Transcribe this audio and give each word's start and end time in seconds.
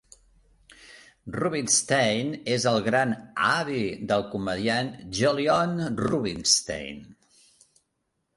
Rubinstein 1.35 2.31
és 2.55 2.65
el 2.71 2.79
gran 2.87 3.11
avi 3.49 3.83
del 4.13 4.25
comediant 4.33 4.91
Jolyon 5.21 5.77
Rubinstein. 6.09 7.07